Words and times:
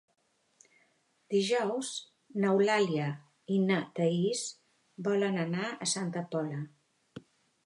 Dijous 1.33 1.91
n'Eulàlia 2.45 3.11
i 3.57 3.61
na 3.69 3.79
Thaís 4.01 4.43
volen 5.11 5.39
anar 5.47 5.71
a 5.73 5.91
Santa 5.97 6.27
Pola. 6.35 6.63